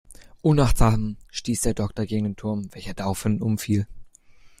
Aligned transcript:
Unachtsam 0.41 1.17
stieß 1.29 1.61
der 1.61 1.73
Doktor 1.75 2.07
gegen 2.07 2.23
den 2.23 2.35
Turm, 2.35 2.73
welcher 2.73 2.95
daraufhin 2.95 3.39
umfiel. 3.39 3.85